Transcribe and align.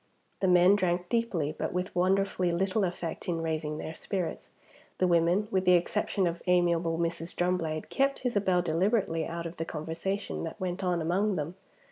The 0.39 0.47
men 0.47 0.75
drank 0.75 1.09
deeply, 1.09 1.51
but 1.55 1.73
with 1.73 1.95
wonderfully 1.95 2.51
little 2.51 2.83
effect 2.83 3.29
in 3.29 3.39
raising 3.43 3.77
their 3.77 3.93
spirits; 3.93 4.49
the 4.97 5.05
women, 5.05 5.47
with 5.51 5.63
the 5.63 5.73
exception 5.75 6.25
of 6.25 6.41
amiable 6.47 6.97
Mrs. 6.97 7.35
Drumblade, 7.35 7.89
kept 7.89 8.25
Isabel 8.25 8.63
deliberately 8.63 9.27
out 9.27 9.45
of 9.45 9.57
the 9.57 9.63
conversation 9.65 10.43
that 10.43 10.59
went 10.59 10.83
on 10.83 11.03
among 11.03 11.35
them. 11.35 11.53